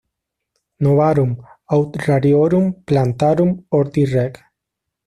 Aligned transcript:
Novarum, 0.87 1.35
aut 1.77 1.95
Rariorum 2.07 2.73
Plantarum 2.89 3.57
Horti 3.71 4.05
Reg. 4.15 4.39